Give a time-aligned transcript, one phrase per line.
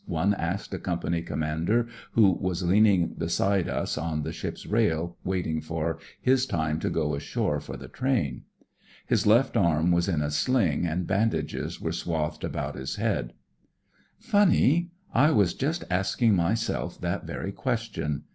[0.03, 4.65] *' one asked a Company Com mander who was leaning beside us on the ship's
[4.65, 8.41] rail waiting for his time to go ashore for the train.
[9.05, 11.91] His left arm was in a SPIRIT OF BRITISH SOLDIER 28 sling and bandages were
[11.91, 13.33] swathed about his head."
[14.31, 18.23] Funny 1 I was just asking myself that very question.